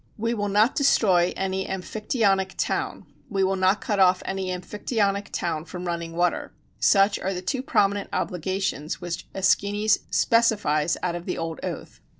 "We 0.17 0.33
will 0.33 0.49
not 0.49 0.73
destroy 0.73 1.31
any 1.37 1.67
Amphictyonic 1.67 2.55
town 2.57 3.05
we 3.29 3.43
will 3.43 3.55
not 3.55 3.81
cut 3.81 3.99
off 3.99 4.23
any 4.25 4.47
Amphictyonic 4.47 5.27
town 5.31 5.63
from 5.65 5.85
running 5.85 6.13
water" 6.15 6.51
such 6.79 7.19
are 7.19 7.35
the 7.35 7.41
two 7.43 7.61
prominent 7.61 8.09
obligations 8.11 8.99
which 8.99 9.31
Æschines 9.33 9.99
specifies 10.09 10.97
out 11.03 11.13
of 11.13 11.27
the 11.27 11.37
old 11.37 11.59
oath. 11.61 11.99